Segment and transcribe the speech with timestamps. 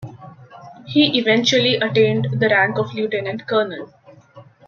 [0.87, 3.93] He eventually attained the rank of lieutenant-colonel.